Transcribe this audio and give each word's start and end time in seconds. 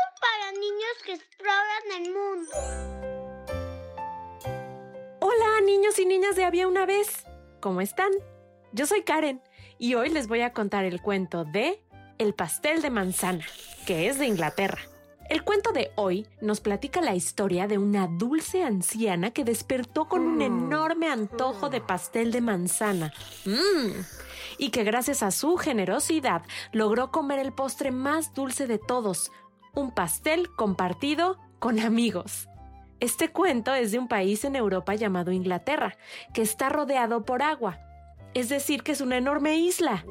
niños 0.91 1.03
que 1.05 1.13
exploran 1.13 1.83
el 1.97 2.13
mundo. 2.13 2.51
Hola 5.19 5.61
niños 5.65 5.99
y 5.99 6.05
niñas 6.05 6.35
de 6.35 6.45
Había 6.45 6.67
una 6.67 6.85
vez. 6.85 7.25
¿Cómo 7.59 7.81
están? 7.81 8.11
Yo 8.71 8.85
soy 8.85 9.03
Karen 9.03 9.41
y 9.77 9.95
hoy 9.95 10.09
les 10.09 10.27
voy 10.27 10.41
a 10.41 10.53
contar 10.53 10.85
el 10.85 11.01
cuento 11.01 11.45
de 11.45 11.83
El 12.17 12.33
pastel 12.33 12.81
de 12.81 12.89
manzana, 12.89 13.45
que 13.85 14.07
es 14.07 14.19
de 14.19 14.27
Inglaterra. 14.27 14.79
El 15.29 15.43
cuento 15.43 15.71
de 15.71 15.91
hoy 15.95 16.27
nos 16.41 16.59
platica 16.59 16.99
la 16.99 17.15
historia 17.15 17.67
de 17.67 17.77
una 17.77 18.07
dulce 18.07 18.63
anciana 18.63 19.31
que 19.31 19.45
despertó 19.45 20.09
con 20.09 20.23
un 20.23 20.41
enorme 20.41 21.09
antojo 21.09 21.69
de 21.69 21.79
pastel 21.79 22.31
de 22.31 22.41
manzana. 22.41 23.13
¡Mmm! 23.45 24.01
Y 24.57 24.71
que 24.71 24.83
gracias 24.83 25.23
a 25.23 25.31
su 25.31 25.55
generosidad 25.55 26.43
logró 26.73 27.11
comer 27.11 27.39
el 27.39 27.53
postre 27.53 27.91
más 27.91 28.33
dulce 28.33 28.67
de 28.67 28.77
todos, 28.77 29.31
un 29.73 29.91
pastel 29.91 30.49
compartido 30.55 31.37
con 31.59 31.79
amigos. 31.79 32.47
Este 32.99 33.29
cuento 33.29 33.73
es 33.73 33.91
de 33.91 33.99
un 33.99 34.07
país 34.07 34.45
en 34.45 34.55
Europa 34.55 34.93
llamado 34.95 35.31
Inglaterra, 35.31 35.97
que 36.33 36.41
está 36.41 36.69
rodeado 36.69 37.25
por 37.25 37.41
agua. 37.41 37.79
Es 38.33 38.47
decir, 38.47 38.83
que 38.83 38.93
es 38.93 39.01
una 39.01 39.17
enorme 39.17 39.57
isla. 39.57 40.05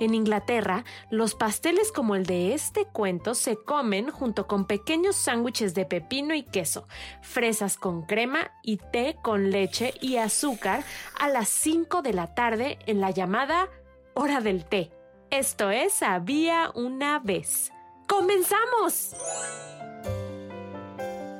En 0.00 0.14
Inglaterra, 0.14 0.84
los 1.10 1.34
pasteles 1.34 1.92
como 1.92 2.16
el 2.16 2.26
de 2.26 2.54
este 2.54 2.84
cuento 2.86 3.34
se 3.34 3.56
comen 3.56 4.10
junto 4.10 4.48
con 4.48 4.64
pequeños 4.66 5.16
sándwiches 5.16 5.74
de 5.74 5.84
pepino 5.84 6.34
y 6.34 6.42
queso, 6.42 6.88
fresas 7.20 7.76
con 7.76 8.02
crema 8.02 8.50
y 8.62 8.78
té 8.78 9.16
con 9.22 9.50
leche 9.50 9.94
y 10.00 10.16
azúcar 10.16 10.82
a 11.18 11.28
las 11.28 11.48
5 11.48 12.02
de 12.02 12.12
la 12.12 12.34
tarde 12.34 12.78
en 12.86 13.00
la 13.00 13.10
llamada 13.10 13.68
hora 14.14 14.40
del 14.40 14.64
té. 14.64 14.90
Esto 15.30 15.70
es 15.70 16.02
Había 16.02 16.72
una 16.74 17.20
vez. 17.20 17.70
¡Comenzamos! 18.10 19.14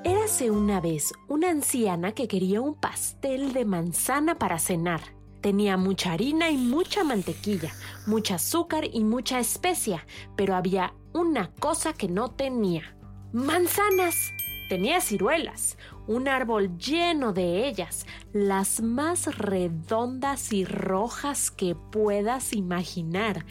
Érase 0.05 0.53
una 0.53 0.81
vez 0.81 1.13
una 1.27 1.51
anciana 1.51 2.13
que 2.13 2.29
quería 2.29 2.61
un 2.61 2.77
pastel 2.77 3.53
de 3.53 3.65
manzana 3.65 4.39
para 4.39 4.61
cenar. 4.61 5.01
Tenía 5.41 5.77
mucha 5.77 6.13
harina 6.13 6.49
y 6.49 6.57
mucha 6.57 7.03
mantequilla, 7.03 7.73
mucha 8.07 8.37
azúcar 8.37 8.85
y 8.85 9.03
mucha 9.03 9.41
especia, 9.41 10.07
pero 10.37 10.55
había 10.55 10.95
una 11.13 11.51
cosa 11.55 11.93
que 11.93 12.07
no 12.07 12.31
tenía. 12.31 12.97
Manzanas. 13.33 14.33
Tenía 14.69 15.01
ciruelas, 15.01 15.77
un 16.07 16.29
árbol 16.29 16.79
lleno 16.79 17.33
de 17.33 17.67
ellas, 17.67 18.07
las 18.33 18.81
más 18.81 19.37
redondas 19.37 20.53
y 20.53 20.65
rojas 20.65 21.51
que 21.51 21.75
puedas 21.75 22.53
imaginar. 22.53 23.45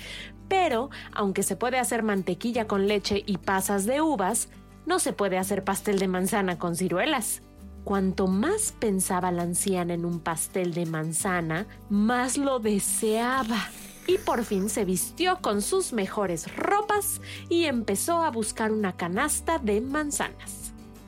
Pero, 0.49 0.89
aunque 1.13 1.43
se 1.43 1.55
puede 1.55 1.79
hacer 1.79 2.03
mantequilla 2.03 2.67
con 2.67 2.87
leche 2.87 3.23
y 3.25 3.37
pasas 3.37 3.85
de 3.85 4.01
uvas, 4.01 4.49
no 4.85 4.99
se 4.99 5.13
puede 5.13 5.37
hacer 5.37 5.63
pastel 5.63 5.99
de 5.99 6.07
manzana 6.07 6.57
con 6.57 6.75
ciruelas. 6.75 7.41
Cuanto 7.83 8.27
más 8.27 8.73
pensaba 8.77 9.31
la 9.31 9.43
anciana 9.43 9.93
en 9.93 10.03
un 10.03 10.19
pastel 10.19 10.73
de 10.73 10.85
manzana, 10.85 11.65
más 11.89 12.37
lo 12.37 12.59
deseaba. 12.59 13.69
Y 14.07 14.17
por 14.17 14.43
fin 14.43 14.69
se 14.69 14.85
vistió 14.85 15.37
con 15.41 15.61
sus 15.61 15.93
mejores 15.93 16.53
ropas 16.55 17.21
y 17.47 17.65
empezó 17.65 18.23
a 18.23 18.31
buscar 18.31 18.71
una 18.71 18.97
canasta 18.97 19.59
de 19.59 19.81
manzanas. 19.81 20.58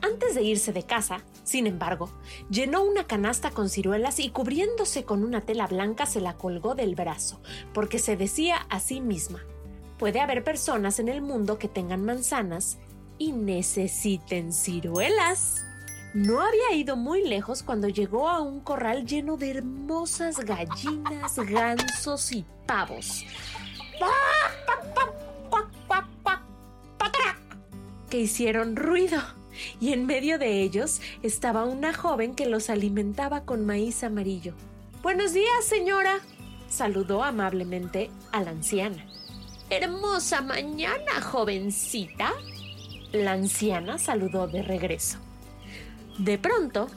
Antes 0.02 0.34
de 0.34 0.42
irse 0.42 0.72
de 0.72 0.82
casa, 0.82 1.22
sin 1.44 1.68
embargo, 1.68 2.10
llenó 2.50 2.82
una 2.82 3.06
canasta 3.06 3.50
con 3.50 3.68
ciruelas 3.68 4.18
y 4.18 4.30
cubriéndose 4.30 5.04
con 5.04 5.22
una 5.22 5.42
tela 5.42 5.68
blanca 5.68 6.06
se 6.06 6.20
la 6.20 6.36
colgó 6.36 6.74
del 6.74 6.96
brazo, 6.96 7.40
porque 7.72 8.00
se 8.00 8.16
decía 8.16 8.66
a 8.68 8.80
sí 8.80 9.00
misma, 9.00 9.44
puede 9.98 10.20
haber 10.20 10.42
personas 10.42 10.98
en 10.98 11.08
el 11.08 11.22
mundo 11.22 11.56
que 11.56 11.68
tengan 11.68 12.04
manzanas 12.04 12.78
y 13.16 13.30
necesiten 13.30 14.52
ciruelas. 14.52 15.64
No 16.14 16.40
había 16.40 16.74
ido 16.74 16.96
muy 16.96 17.26
lejos 17.26 17.62
cuando 17.62 17.88
llegó 17.88 18.28
a 18.28 18.40
un 18.40 18.60
corral 18.60 19.06
lleno 19.06 19.36
de 19.36 19.52
hermosas 19.52 20.40
gallinas, 20.40 21.36
gansos 21.36 22.32
y 22.32 22.44
pavos. 22.66 23.24
que 28.10 28.18
hicieron 28.18 28.76
ruido. 28.76 29.22
Y 29.80 29.92
en 29.92 30.06
medio 30.06 30.38
de 30.38 30.62
ellos 30.62 31.00
estaba 31.22 31.64
una 31.64 31.92
joven 31.92 32.34
que 32.34 32.46
los 32.46 32.70
alimentaba 32.70 33.44
con 33.44 33.66
maíz 33.66 34.04
amarillo. 34.04 34.54
Buenos 35.02 35.32
días, 35.32 35.64
señora, 35.64 36.20
saludó 36.68 37.22
amablemente 37.22 38.10
a 38.30 38.42
la 38.42 38.50
anciana. 38.50 39.04
Hermosa 39.70 40.42
mañana, 40.42 41.20
jovencita. 41.22 42.32
La 43.12 43.32
anciana 43.32 43.98
saludó 43.98 44.46
de 44.46 44.62
regreso. 44.62 45.18
De 46.18 46.38
pronto, 46.38 46.88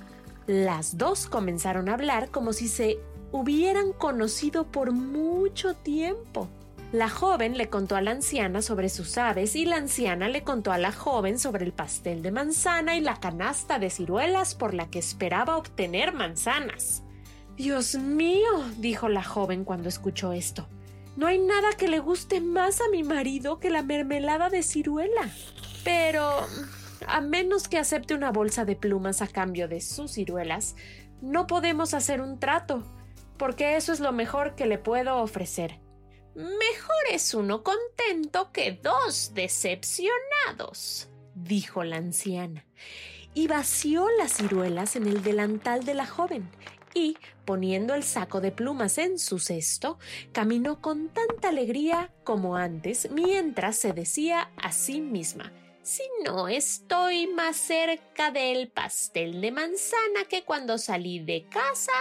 las 0.47 0.97
dos 0.97 1.27
comenzaron 1.27 1.89
a 1.89 1.93
hablar 1.93 2.29
como 2.31 2.53
si 2.53 2.67
se 2.67 2.99
hubieran 3.31 3.93
conocido 3.93 4.65
por 4.65 4.91
mucho 4.91 5.73
tiempo. 5.73 6.47
La 6.91 7.09
joven 7.09 7.57
le 7.57 7.69
contó 7.69 7.95
a 7.95 8.01
la 8.01 8.11
anciana 8.11 8.61
sobre 8.61 8.89
sus 8.89 9.17
aves 9.17 9.55
y 9.55 9.65
la 9.65 9.77
anciana 9.77 10.29
le 10.29 10.43
contó 10.43 10.71
a 10.71 10.77
la 10.77 10.91
joven 10.91 11.39
sobre 11.39 11.65
el 11.65 11.73
pastel 11.73 12.21
de 12.21 12.31
manzana 12.31 12.95
y 12.95 13.01
la 13.01 13.19
canasta 13.19 13.79
de 13.79 13.89
ciruelas 13.89 14.55
por 14.55 14.73
la 14.73 14.89
que 14.89 14.99
esperaba 14.99 15.57
obtener 15.57 16.13
manzanas. 16.13 17.03
Dios 17.57 17.95
mío, 17.95 18.49
dijo 18.77 19.09
la 19.09 19.23
joven 19.23 19.65
cuando 19.65 19.89
escuchó 19.89 20.31
esto. 20.31 20.67
No 21.15 21.27
hay 21.27 21.39
nada 21.39 21.69
que 21.77 21.87
le 21.87 21.99
guste 21.99 22.39
más 22.39 22.81
a 22.81 22.89
mi 22.91 23.03
marido 23.03 23.59
que 23.59 23.69
la 23.69 23.81
mermelada 23.81 24.49
de 24.49 24.63
ciruela. 24.63 25.29
Pero, 25.83 26.45
a 27.07 27.21
menos 27.21 27.67
que 27.67 27.77
acepte 27.77 28.13
una 28.13 28.31
bolsa 28.31 28.65
de 28.65 28.75
plumas 28.75 29.21
a 29.21 29.27
cambio 29.27 29.67
de 29.67 29.79
sus 29.79 30.11
ciruelas, 30.11 30.75
no 31.21 31.47
podemos 31.47 31.93
hacer 31.93 32.21
un 32.21 32.39
trato, 32.39 32.83
porque 33.37 33.77
eso 33.77 33.93
es 33.93 34.01
lo 34.01 34.11
mejor 34.11 34.55
que 34.55 34.65
le 34.65 34.77
puedo 34.77 35.17
ofrecer. 35.17 35.84
Mejor 36.35 37.05
es 37.11 37.33
uno 37.33 37.63
contento 37.63 38.51
que 38.51 38.73
dos 38.73 39.33
decepcionados, 39.33 41.07
dijo 41.33 41.85
la 41.85 41.95
anciana, 41.95 42.65
y 43.33 43.47
vació 43.47 44.09
las 44.17 44.33
ciruelas 44.33 44.97
en 44.97 45.07
el 45.07 45.23
delantal 45.23 45.85
de 45.85 45.93
la 45.93 46.05
joven, 46.05 46.49
y, 46.93 47.17
poniendo 47.45 47.93
el 47.93 48.03
saco 48.03 48.41
de 48.41 48.51
plumas 48.51 48.97
en 48.97 49.17
su 49.17 49.39
cesto, 49.39 49.97
caminó 50.33 50.81
con 50.81 51.07
tanta 51.07 51.49
alegría 51.49 52.13
como 52.25 52.57
antes, 52.57 53.09
mientras 53.11 53.77
se 53.77 53.93
decía 53.93 54.51
a 54.57 54.73
sí 54.73 54.99
misma 54.99 55.53
si 55.83 56.01
no 56.23 56.47
estoy 56.47 57.27
más 57.27 57.57
cerca 57.57 58.31
del 58.31 58.69
pastel 58.69 59.39
de 59.39 59.51
manzana 59.51 60.25
que 60.27 60.43
cuando 60.43 60.79
salí 60.79 61.19
de 61.19 61.47
casa, 61.47 61.91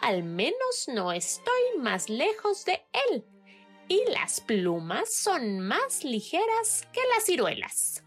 al 0.00 0.22
menos 0.22 0.86
no 0.86 1.10
estoy 1.10 1.78
más 1.80 2.08
lejos 2.08 2.64
de 2.64 2.84
él 3.10 3.24
y 3.88 4.02
las 4.10 4.40
plumas 4.40 5.12
son 5.14 5.60
más 5.60 6.04
ligeras 6.04 6.88
que 6.92 7.00
las 7.14 7.24
ciruelas. 7.24 8.02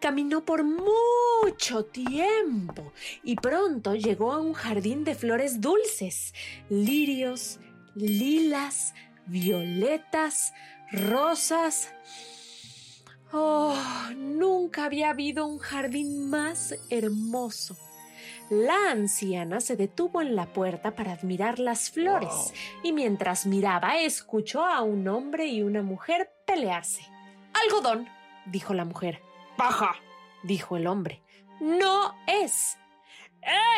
Caminó 0.00 0.44
por 0.44 0.64
mucho 0.64 1.84
tiempo 1.84 2.92
y 3.22 3.36
pronto 3.36 3.94
llegó 3.94 4.32
a 4.32 4.40
un 4.40 4.54
jardín 4.54 5.04
de 5.04 5.14
flores 5.14 5.60
dulces, 5.60 6.32
lirios, 6.70 7.60
lilas, 7.94 8.94
violetas, 9.26 10.54
rosas. 10.90 11.92
Oh, 13.32 13.76
nunca 14.16 14.86
había 14.86 15.10
habido 15.10 15.46
un 15.46 15.58
jardín 15.58 16.30
más 16.30 16.74
hermoso. 16.88 17.76
La 18.50 18.90
anciana 18.90 19.60
se 19.60 19.76
detuvo 19.76 20.20
en 20.20 20.34
la 20.34 20.52
puerta 20.52 20.96
para 20.96 21.12
admirar 21.12 21.60
las 21.60 21.88
flores 21.88 22.52
y 22.82 22.92
mientras 22.92 23.46
miraba 23.46 24.00
escuchó 24.00 24.64
a 24.64 24.82
un 24.82 25.06
hombre 25.06 25.46
y 25.46 25.62
una 25.62 25.82
mujer 25.82 26.32
pelearse. 26.46 27.06
Algodón, 27.64 28.08
dijo 28.46 28.74
la 28.74 28.84
mujer. 28.84 29.22
Baja, 29.56 29.94
dijo 30.42 30.76
el 30.76 30.88
hombre. 30.88 31.22
No 31.60 32.16
es. 32.26 32.76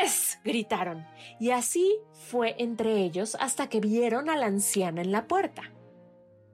¡Es! 0.03 0.39
gritaron. 0.43 1.07
Y 1.39 1.51
así 1.51 1.99
fue 2.31 2.57
entre 2.59 3.03
ellos 3.03 3.37
hasta 3.41 3.69
que 3.69 3.79
vieron 3.79 4.31
a 4.31 4.37
la 4.37 4.47
anciana 4.47 5.03
en 5.03 5.13
la 5.13 5.27
puerta. 5.27 5.71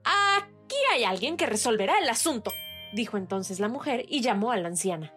Aquí 0.03 0.75
hay 0.91 1.05
alguien 1.05 1.37
que 1.37 1.45
resolverá 1.45 1.97
el 1.99 2.09
asunto, 2.09 2.51
dijo 2.91 3.15
entonces 3.15 3.61
la 3.61 3.69
mujer 3.69 4.05
y 4.09 4.19
llamó 4.19 4.51
a 4.51 4.57
la 4.57 4.67
anciana. 4.67 5.13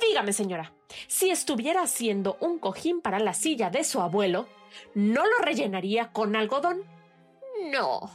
Dígame, 0.00 0.32
señora, 0.32 0.72
si 1.06 1.30
estuviera 1.30 1.82
haciendo 1.82 2.36
un 2.40 2.58
cojín 2.58 3.00
para 3.00 3.18
la 3.18 3.34
silla 3.34 3.70
de 3.70 3.84
su 3.84 4.00
abuelo, 4.00 4.46
¿no 4.94 5.24
lo 5.24 5.38
rellenaría 5.44 6.12
con 6.12 6.36
algodón? 6.36 6.82
No, 7.70 8.10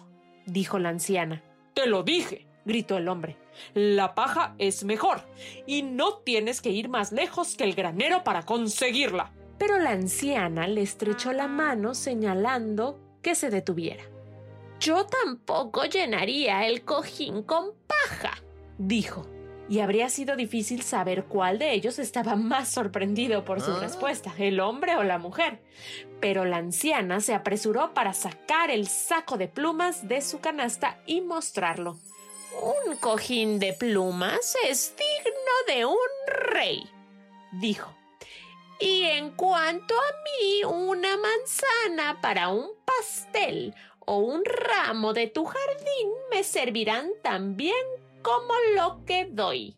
dijo 0.45 0.79
la 0.79 0.89
anciana. 0.89 1.43
Te 1.73 1.87
lo 1.87 2.03
dije, 2.03 2.47
gritó 2.65 2.97
el 2.97 3.07
hombre. 3.07 3.37
La 3.73 4.15
paja 4.15 4.55
es 4.57 4.83
mejor 4.83 5.21
y 5.65 5.83
no 5.83 6.15
tienes 6.19 6.61
que 6.61 6.69
ir 6.69 6.89
más 6.89 7.11
lejos 7.11 7.55
que 7.55 7.63
el 7.63 7.75
granero 7.75 8.23
para 8.23 8.43
conseguirla. 8.43 9.31
Pero 9.57 9.77
la 9.79 9.91
anciana 9.91 10.67
le 10.67 10.81
estrechó 10.81 11.31
la 11.31 11.47
mano 11.47 11.93
señalando 11.93 12.99
que 13.21 13.35
se 13.35 13.49
detuviera. 13.49 14.03
Yo 14.79 15.05
tampoco 15.05 15.85
llenaría 15.85 16.67
el 16.67 16.83
cojín 16.83 17.43
con 17.43 17.71
paja, 17.87 18.43
dijo. 18.77 19.25
Y 19.73 19.79
habría 19.79 20.07
sido 20.09 20.35
difícil 20.35 20.83
saber 20.83 21.23
cuál 21.23 21.57
de 21.57 21.73
ellos 21.73 21.97
estaba 21.97 22.35
más 22.51 22.69
sorprendido 22.69 23.43
por 23.43 23.59
su 23.59 23.71
ah. 23.71 23.79
respuesta, 23.79 24.31
el 24.37 24.59
hombre 24.59 24.95
o 24.97 25.03
la 25.03 25.17
mujer. 25.17 25.63
Pero 26.21 26.45
la 26.45 26.57
anciana 26.57 27.21
se 27.21 27.33
apresuró 27.33 27.91
para 27.95 28.13
sacar 28.13 28.69
el 28.69 28.87
saco 28.87 29.35
de 29.35 29.47
plumas 29.47 30.07
de 30.07 30.21
su 30.21 30.39
canasta 30.41 30.99
y 31.07 31.21
mostrarlo. 31.21 31.97
Un 32.61 32.97
cojín 32.97 33.57
de 33.57 33.73
plumas 33.73 34.55
es 34.69 34.93
digno 34.95 35.75
de 35.75 35.85
un 35.85 35.97
rey, 36.27 36.87
dijo. 37.53 37.91
Y 38.79 39.05
en 39.05 39.31
cuanto 39.31 39.95
a 39.95 40.11
mí, 40.23 40.63
una 40.65 41.17
manzana 41.17 42.21
para 42.21 42.49
un 42.49 42.69
pastel 42.85 43.73
o 44.01 44.17
un 44.17 44.43
ramo 44.45 45.13
de 45.13 45.25
tu 45.25 45.45
jardín 45.45 46.09
me 46.29 46.43
servirán 46.43 47.09
tan 47.23 47.57
bien 47.57 48.02
como 48.23 48.53
lo 48.75 49.05
que 49.05 49.25
doy. 49.25 49.77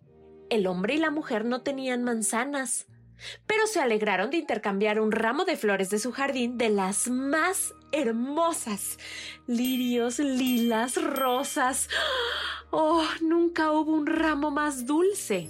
El 0.49 0.67
hombre 0.67 0.93
y 0.93 0.97
la 0.97 1.11
mujer 1.11 1.43
no 1.43 1.61
tenían 1.61 2.03
manzanas, 2.03 2.87
pero 3.47 3.67
se 3.67 3.79
alegraron 3.81 4.29
de 4.29 4.37
intercambiar 4.37 4.99
un 4.99 5.11
ramo 5.11 5.43
de 5.43 5.57
flores 5.57 5.89
de 5.89 5.99
su 5.99 6.11
jardín 6.11 6.57
de 6.57 6.69
las 6.69 7.09
más 7.09 7.73
hermosas. 7.91 8.99
Lirios, 9.47 10.19
lilas, 10.19 11.01
rosas. 11.01 11.89
Oh, 12.71 13.05
nunca 13.21 13.71
hubo 13.71 13.91
un 13.91 14.05
ramo 14.05 14.51
más 14.51 14.85
dulce. 14.85 15.49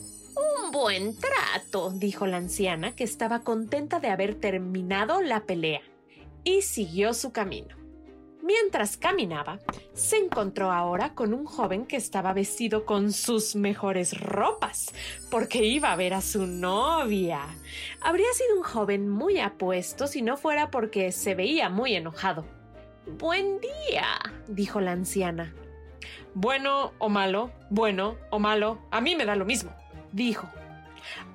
Un 0.64 0.72
buen 0.72 1.18
trato, 1.18 1.92
dijo 1.92 2.28
la 2.28 2.38
anciana, 2.38 2.96
que 2.96 3.04
estaba 3.04 3.42
contenta 3.42 4.00
de 4.00 4.10
haber 4.10 4.36
terminado 4.36 5.22
la 5.22 5.46
pelea, 5.46 5.82
y 6.44 6.62
siguió 6.62 7.14
su 7.14 7.32
camino. 7.32 7.85
Mientras 8.46 8.96
caminaba, 8.96 9.58
se 9.96 10.18
encontró 10.18 10.72
ahora 10.72 11.16
con 11.16 11.34
un 11.34 11.46
joven 11.46 11.88
que 11.88 11.96
estaba 11.96 12.32
vestido 12.32 12.86
con 12.86 13.12
sus 13.12 13.56
mejores 13.56 14.16
ropas, 14.20 14.94
porque 15.32 15.64
iba 15.64 15.92
a 15.92 15.96
ver 15.96 16.14
a 16.14 16.22
su 16.22 16.46
novia. 16.46 17.42
Habría 18.02 18.32
sido 18.34 18.58
un 18.58 18.62
joven 18.62 19.10
muy 19.10 19.40
apuesto 19.40 20.06
si 20.06 20.22
no 20.22 20.38
fuera 20.38 20.70
porque 20.70 21.12
se 21.12 21.34
veía 21.34 21.70
muy 21.70 21.96
enojado. 21.96 22.46
Buen 23.18 23.60
día, 23.62 24.06
dijo 24.48 24.80
la 24.80 24.92
anciana. 24.92 25.52
Bueno 26.36 26.94
o 27.00 27.10
malo, 27.10 27.50
bueno 27.72 28.16
o 28.30 28.38
malo, 28.38 28.78
a 28.92 29.02
mí 29.02 29.16
me 29.16 29.26
da 29.26 29.36
lo 29.36 29.46
mismo, 29.46 29.72
dijo. 30.12 30.48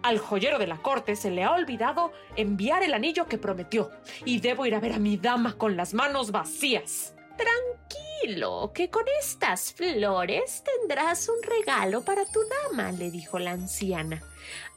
Al 0.03 0.19
joyero 0.19 0.59
de 0.59 0.67
la 0.67 0.79
corte 0.79 1.17
se 1.17 1.31
le 1.31 1.45
ha 1.45 1.53
olvidado 1.53 2.13
enviar 2.37 2.83
el 2.83 2.95
anillo 2.95 3.27
que 3.27 3.39
prometió, 3.39 3.91
y 4.25 4.41
debo 4.41 4.67
ir 4.67 4.75
a 4.75 4.81
ver 4.81 4.93
a 4.93 4.99
mi 4.99 5.17
dama 5.17 5.57
con 5.57 5.77
las 5.77 5.95
manos 5.95 6.31
vacías. 6.31 7.15
Tranquilo, 7.37 8.73
que 8.75 8.91
con 8.91 9.05
estas 9.21 9.73
flores 9.73 10.63
tendrás 10.65 11.29
un 11.29 11.43
regalo 11.43 12.03
para 12.03 12.25
tu 12.25 12.41
dama, 12.69 12.93
le 12.93 13.11
dijo 13.11 13.39
la 13.39 13.53
anciana. 13.53 14.23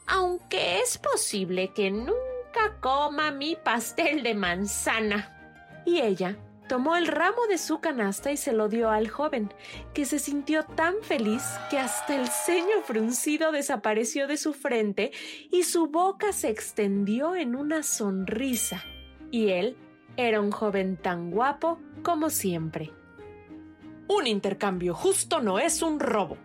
Aunque 0.06 0.80
es 0.80 0.98
posible 0.98 1.72
que 1.74 1.90
nunca 1.90 2.76
coma 2.80 3.30
mi 3.30 3.56
pastel 3.56 4.22
de 4.22 4.34
manzana. 4.34 5.30
Y 5.86 6.00
ella 6.00 6.36
Tomó 6.68 6.96
el 6.96 7.06
ramo 7.06 7.46
de 7.48 7.58
su 7.58 7.80
canasta 7.80 8.32
y 8.32 8.38
se 8.38 8.52
lo 8.52 8.68
dio 8.68 8.90
al 8.90 9.08
joven, 9.08 9.52
que 9.92 10.06
se 10.06 10.18
sintió 10.18 10.64
tan 10.64 10.94
feliz 11.02 11.42
que 11.68 11.78
hasta 11.78 12.16
el 12.16 12.28
ceño 12.28 12.80
fruncido 12.84 13.52
desapareció 13.52 14.26
de 14.26 14.38
su 14.38 14.54
frente 14.54 15.12
y 15.50 15.64
su 15.64 15.88
boca 15.88 16.32
se 16.32 16.48
extendió 16.48 17.36
en 17.36 17.54
una 17.54 17.82
sonrisa. 17.82 18.82
Y 19.30 19.50
él 19.50 19.76
era 20.16 20.40
un 20.40 20.50
joven 20.50 20.96
tan 20.96 21.30
guapo 21.30 21.78
como 22.02 22.30
siempre. 22.30 22.92
Un 24.08 24.26
intercambio 24.26 24.94
justo 24.94 25.40
no 25.40 25.58
es 25.58 25.82
un 25.82 26.00
robo, 26.00 26.38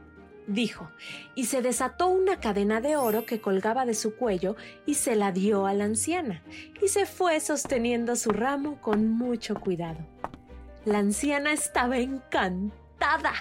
dijo, 0.49 0.89
y 1.35 1.45
se 1.45 1.61
desató 1.61 2.07
una 2.07 2.39
cadena 2.39 2.81
de 2.81 2.97
oro 2.97 3.25
que 3.25 3.39
colgaba 3.39 3.85
de 3.85 3.93
su 3.93 4.15
cuello 4.15 4.55
y 4.85 4.95
se 4.95 5.15
la 5.15 5.31
dio 5.31 5.65
a 5.65 5.73
la 5.73 5.85
anciana, 5.85 6.43
y 6.81 6.87
se 6.89 7.05
fue 7.05 7.39
sosteniendo 7.39 8.15
su 8.15 8.31
ramo 8.31 8.81
con 8.81 9.09
mucho 9.09 9.55
cuidado. 9.55 9.99
La 10.85 10.99
anciana 10.99 11.53
estaba 11.53 11.97
encantada. 11.97 13.33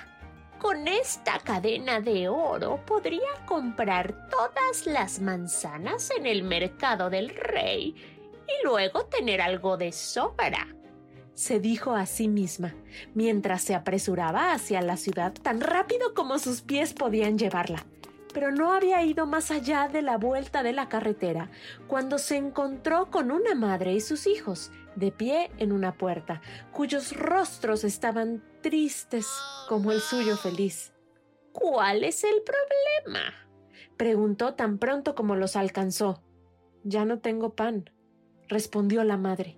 Con 0.59 0.89
esta 0.89 1.39
cadena 1.39 2.01
de 2.01 2.29
oro 2.29 2.85
podría 2.85 3.47
comprar 3.47 4.29
todas 4.29 4.87
las 4.87 5.21
manzanas 5.21 6.11
en 6.17 6.27
el 6.27 6.43
mercado 6.43 7.11
del 7.11 7.29
rey 7.29 7.95
y 8.47 8.67
luego 8.67 9.05
tener 9.07 9.41
algo 9.41 9.77
de 9.77 9.93
sobra 9.93 10.67
se 11.39 11.61
dijo 11.61 11.93
a 11.93 12.05
sí 12.05 12.27
misma, 12.27 12.75
mientras 13.15 13.63
se 13.63 13.77
apresuraba 13.77 14.53
hacia 14.53 14.83
la 14.83 14.97
ciudad 14.97 15.33
tan 15.33 15.61
rápido 15.61 16.13
como 16.13 16.41
sus 16.41 16.63
pies 16.63 16.95
podían 16.95 17.39
llevarla. 17.39 17.87
Pero 18.35 18.51
no 18.51 18.73
había 18.73 19.05
ido 19.05 19.25
más 19.25 19.53
allá 19.53 19.87
de 19.87 20.03
la 20.03 20.19
vuelta 20.19 20.65
de 20.65 20.73
la 20.73 20.89
carretera 20.89 21.49
cuando 21.87 22.19
se 22.19 22.35
encontró 22.35 23.13
con 23.13 23.31
una 23.31 23.55
madre 23.55 23.93
y 23.93 24.01
sus 24.01 24.27
hijos, 24.27 24.73
de 24.97 25.13
pie 25.13 25.53
en 25.59 25.71
una 25.71 25.97
puerta, 25.97 26.43
cuyos 26.73 27.17
rostros 27.17 27.85
estaban 27.85 28.43
tristes 28.61 29.29
como 29.69 29.93
el 29.93 30.01
suyo 30.01 30.37
feliz. 30.37 30.93
¿Cuál 31.53 32.03
es 32.03 32.25
el 32.25 32.43
problema? 32.43 33.33
preguntó 33.97 34.55
tan 34.55 34.79
pronto 34.79 35.15
como 35.15 35.37
los 35.37 35.55
alcanzó. 35.55 36.21
Ya 36.83 37.05
no 37.05 37.21
tengo 37.21 37.55
pan, 37.55 37.91
respondió 38.49 39.05
la 39.05 39.17
madre 39.17 39.57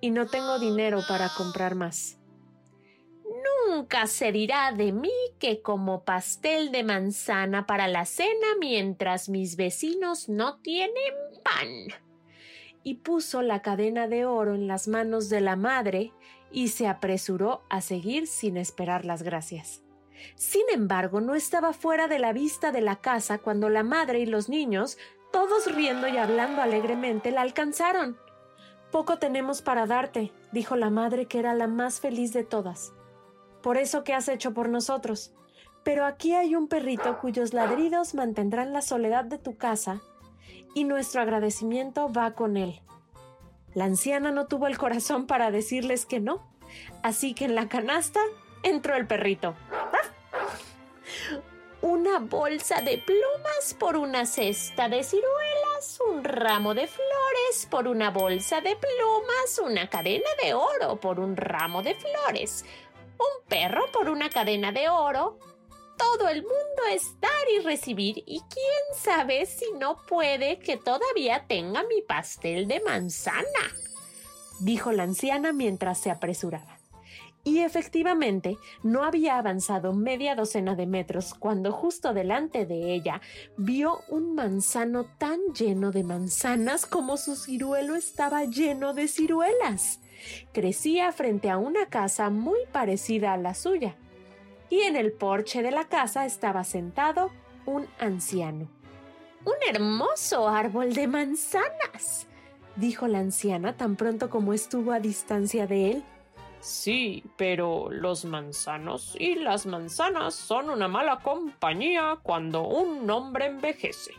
y 0.00 0.10
no 0.10 0.26
tengo 0.26 0.58
dinero 0.58 1.00
para 1.08 1.28
comprar 1.36 1.74
más. 1.74 2.18
Nunca 3.68 4.06
se 4.06 4.32
dirá 4.32 4.72
de 4.72 4.92
mí 4.92 5.12
que 5.38 5.62
como 5.62 6.04
pastel 6.04 6.72
de 6.72 6.82
manzana 6.82 7.66
para 7.66 7.86
la 7.86 8.04
cena 8.04 8.48
mientras 8.58 9.28
mis 9.28 9.56
vecinos 9.56 10.28
no 10.28 10.58
tienen 10.58 11.14
pan. 11.44 12.00
Y 12.82 12.94
puso 12.94 13.42
la 13.42 13.62
cadena 13.62 14.08
de 14.08 14.24
oro 14.24 14.54
en 14.54 14.66
las 14.66 14.88
manos 14.88 15.28
de 15.28 15.40
la 15.40 15.54
madre 15.54 16.12
y 16.50 16.68
se 16.68 16.88
apresuró 16.88 17.62
a 17.68 17.80
seguir 17.80 18.26
sin 18.26 18.56
esperar 18.56 19.04
las 19.04 19.22
gracias. 19.22 19.82
Sin 20.34 20.64
embargo, 20.72 21.20
no 21.20 21.34
estaba 21.34 21.72
fuera 21.72 22.08
de 22.08 22.18
la 22.18 22.32
vista 22.32 22.72
de 22.72 22.80
la 22.80 22.96
casa 22.96 23.38
cuando 23.38 23.68
la 23.68 23.82
madre 23.82 24.20
y 24.20 24.26
los 24.26 24.48
niños, 24.48 24.98
todos 25.32 25.72
riendo 25.72 26.08
y 26.08 26.16
hablando 26.16 26.62
alegremente, 26.62 27.30
la 27.30 27.42
alcanzaron. 27.42 28.18
Poco 28.90 29.18
tenemos 29.18 29.62
para 29.62 29.86
darte, 29.86 30.32
dijo 30.52 30.74
la 30.74 30.90
madre 30.90 31.26
que 31.26 31.38
era 31.38 31.54
la 31.54 31.68
más 31.68 32.00
feliz 32.00 32.32
de 32.32 32.42
todas. 32.42 32.92
Por 33.62 33.76
eso 33.76 34.02
que 34.02 34.14
has 34.14 34.28
hecho 34.28 34.52
por 34.52 34.68
nosotros. 34.68 35.32
Pero 35.84 36.04
aquí 36.04 36.34
hay 36.34 36.54
un 36.54 36.68
perrito 36.68 37.18
cuyos 37.18 37.54
ladridos 37.54 38.14
mantendrán 38.14 38.72
la 38.72 38.82
soledad 38.82 39.24
de 39.24 39.38
tu 39.38 39.56
casa 39.56 40.00
y 40.74 40.84
nuestro 40.84 41.22
agradecimiento 41.22 42.12
va 42.12 42.32
con 42.32 42.56
él. 42.56 42.80
La 43.74 43.84
anciana 43.84 44.32
no 44.32 44.46
tuvo 44.46 44.66
el 44.66 44.76
corazón 44.76 45.26
para 45.26 45.50
decirles 45.50 46.04
que 46.04 46.20
no, 46.20 46.42
así 47.02 47.34
que 47.34 47.44
en 47.44 47.54
la 47.54 47.68
canasta 47.68 48.20
entró 48.62 48.96
el 48.96 49.06
perrito. 49.06 49.54
Una 51.82 52.18
bolsa 52.18 52.82
de 52.82 52.98
plumas 52.98 53.74
por 53.78 53.96
una 53.96 54.26
cesta 54.26 54.88
de 54.88 55.02
ciruelas 55.02 55.60
un 56.06 56.22
ramo 56.24 56.74
de 56.74 56.86
flores 56.86 57.66
por 57.70 57.88
una 57.88 58.10
bolsa 58.10 58.60
de 58.60 58.76
plumas, 58.76 59.58
una 59.64 59.88
cadena 59.88 60.28
de 60.42 60.52
oro 60.52 61.00
por 61.00 61.18
un 61.18 61.36
ramo 61.36 61.82
de 61.82 61.94
flores, 61.94 62.64
un 63.18 63.48
perro 63.48 63.90
por 63.92 64.10
una 64.10 64.28
cadena 64.28 64.72
de 64.72 64.88
oro. 64.88 65.38
todo 65.96 66.28
el 66.28 66.42
mundo 66.42 66.82
es 66.92 67.18
dar 67.20 67.30
y 67.54 67.60
recibir 67.60 68.22
y 68.26 68.40
quién 68.40 68.94
sabe 68.94 69.46
si 69.46 69.70
no 69.78 69.98
puede 70.06 70.58
que 70.58 70.76
todavía 70.76 71.46
tenga 71.46 71.82
mi 71.82 72.02
pastel 72.02 72.68
de 72.68 72.80
manzana, 72.80 73.74
dijo 74.60 74.92
la 74.92 75.04
anciana 75.04 75.52
mientras 75.52 75.98
se 75.98 76.10
apresuraba. 76.10 76.79
Y 77.42 77.60
efectivamente, 77.60 78.58
no 78.82 79.02
había 79.04 79.38
avanzado 79.38 79.94
media 79.94 80.34
docena 80.34 80.74
de 80.74 80.86
metros 80.86 81.32
cuando 81.32 81.72
justo 81.72 82.12
delante 82.12 82.66
de 82.66 82.92
ella 82.92 83.22
vio 83.56 84.02
un 84.08 84.34
manzano 84.34 85.06
tan 85.16 85.40
lleno 85.54 85.90
de 85.90 86.04
manzanas 86.04 86.84
como 86.84 87.16
su 87.16 87.36
ciruelo 87.36 87.94
estaba 87.96 88.44
lleno 88.44 88.92
de 88.92 89.08
ciruelas. 89.08 90.00
Crecía 90.52 91.12
frente 91.12 91.48
a 91.48 91.56
una 91.56 91.86
casa 91.86 92.28
muy 92.28 92.58
parecida 92.72 93.32
a 93.32 93.38
la 93.38 93.54
suya, 93.54 93.96
y 94.68 94.82
en 94.82 94.96
el 94.96 95.12
porche 95.12 95.62
de 95.62 95.70
la 95.70 95.88
casa 95.88 96.26
estaba 96.26 96.62
sentado 96.64 97.30
un 97.64 97.86
anciano. 97.98 98.68
Un 99.46 99.54
hermoso 99.66 100.46
árbol 100.46 100.92
de 100.92 101.06
manzanas, 101.08 102.26
dijo 102.76 103.08
la 103.08 103.20
anciana 103.20 103.78
tan 103.78 103.96
pronto 103.96 104.28
como 104.28 104.52
estuvo 104.52 104.92
a 104.92 105.00
distancia 105.00 105.66
de 105.66 105.92
él. 105.92 106.04
Sí, 106.60 107.24
pero 107.36 107.88
los 107.90 108.24
manzanos 108.24 109.16
y 109.18 109.34
las 109.34 109.64
manzanas 109.66 110.34
son 110.34 110.68
una 110.68 110.88
mala 110.88 111.20
compañía 111.20 112.18
cuando 112.22 112.62
un 112.62 113.10
hombre 113.10 113.46
envejece, 113.46 114.12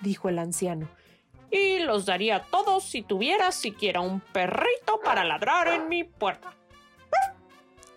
dijo 0.00 0.28
el 0.28 0.38
anciano. 0.40 0.88
Y 1.50 1.78
los 1.78 2.04
daría 2.04 2.42
todos 2.50 2.82
si 2.82 3.02
tuviera 3.02 3.52
siquiera 3.52 4.00
un 4.00 4.20
perrito 4.20 5.00
para 5.04 5.24
ladrar 5.24 5.68
en 5.68 5.88
mi 5.88 6.02
puerta 6.02 6.52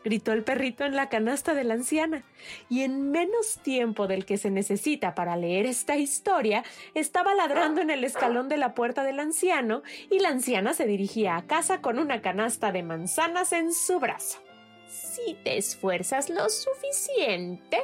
gritó 0.08 0.32
el 0.32 0.46
perrito 0.46 0.86
en 0.86 0.96
la 0.96 1.10
canasta 1.10 1.54
de 1.54 1.66
la 1.66 1.74
anciana, 1.74 2.24
y 2.70 2.84
en 2.84 3.12
menos 3.12 3.60
tiempo 3.62 4.08
del 4.08 4.26
que 4.26 4.38
se 4.38 4.50
necesita 4.50 5.16
para 5.16 5.36
leer 5.36 5.66
esta 5.66 5.98
historia, 5.98 6.64
estaba 6.94 7.36
ladrando 7.36 7.82
en 7.82 7.90
el 7.90 8.06
escalón 8.06 8.48
de 8.48 8.56
la 8.56 8.74
puerta 8.74 9.04
del 9.04 9.20
anciano, 9.20 9.84
y 10.10 10.20
la 10.20 10.30
anciana 10.30 10.74
se 10.74 10.88
dirigía 10.88 11.36
a 11.36 11.46
casa 11.46 11.82
con 11.82 12.00
una 12.00 12.22
canasta 12.22 12.72
de 12.72 12.84
manzanas 12.84 13.52
en 13.52 13.74
su 13.74 14.00
brazo. 14.00 14.40
Si 14.88 15.34
te 15.44 15.58
esfuerzas 15.58 16.30
lo 16.30 16.48
suficiente, 16.48 17.80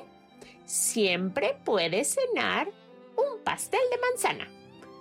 siempre 0.63 1.57
puedes 1.65 2.15
cenar 2.15 2.69
un 3.17 3.43
pastel 3.43 3.81
de 3.91 3.99
manzana, 3.99 4.47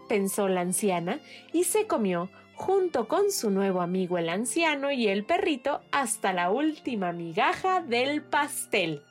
pensó 0.09 0.49
la 0.49 0.62
anciana, 0.62 1.21
y 1.52 1.62
se 1.62 1.87
comió 1.87 2.31
junto 2.62 3.09
con 3.09 3.33
su 3.33 3.50
nuevo 3.50 3.81
amigo 3.81 4.19
el 4.19 4.28
anciano 4.28 4.92
y 4.92 5.09
el 5.09 5.25
perrito 5.25 5.81
hasta 5.90 6.33
la 6.33 6.49
última 6.50 7.11
migaja 7.11 7.81
del 7.81 8.23
pastel. 8.23 9.02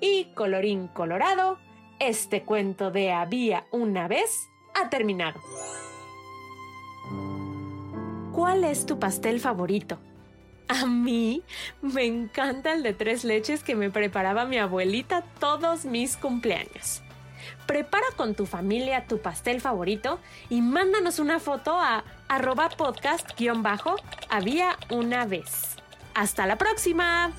Y 0.00 0.24
colorín 0.34 0.88
colorado, 0.88 1.58
este 1.98 2.42
cuento 2.42 2.90
de 2.90 3.12
había 3.12 3.66
una 3.70 4.08
vez 4.08 4.48
ha 4.74 4.88
terminado. 4.88 5.38
¿Cuál 8.32 8.64
es 8.64 8.86
tu 8.86 8.98
pastel 8.98 9.40
favorito? 9.40 9.98
A 10.68 10.86
mí 10.86 11.42
me 11.82 12.06
encanta 12.06 12.72
el 12.72 12.82
de 12.82 12.94
tres 12.94 13.24
leches 13.24 13.62
que 13.62 13.74
me 13.74 13.90
preparaba 13.90 14.46
mi 14.46 14.56
abuelita 14.56 15.22
todos 15.38 15.84
mis 15.84 16.16
cumpleaños. 16.16 17.02
Prepara 17.66 18.06
con 18.16 18.34
tu 18.34 18.46
familia 18.46 19.06
tu 19.06 19.18
pastel 19.18 19.60
favorito 19.60 20.18
y 20.48 20.62
mándanos 20.62 21.18
una 21.18 21.40
foto 21.40 21.78
a 21.78 22.04
arroba 22.30 22.70
podcast-había 22.70 24.78
una 24.90 25.26
vez. 25.26 25.76
Hasta 26.14 26.46
la 26.46 26.56
próxima. 26.56 27.32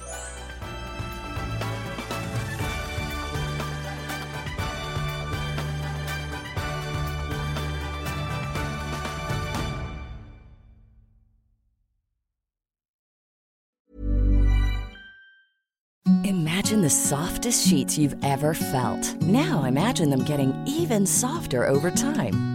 Imagine 16.24 16.82
the 16.82 16.90
softest 16.90 17.68
sheets 17.68 17.98
you've 17.98 18.16
ever 18.24 18.54
felt. 18.54 19.22
Now 19.22 19.64
imagine 19.64 20.10
them 20.10 20.24
getting 20.24 20.54
even 20.66 21.06
softer 21.06 21.66
over 21.66 21.92
time. 21.92 22.51